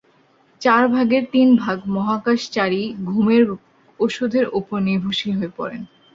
চার 0.61 0.83
ভাগের 0.87 1.23
তিন 1.33 1.47
ভাগ 1.55 1.77
মহাকাশচারীই 1.95 2.87
ঘুমের 3.09 3.43
ওষুধের 3.99 4.45
ওপর 4.59 4.77
নির্ভরশীল 4.87 5.33
হয়ে 5.37 5.55
পড়েন। 5.57 5.81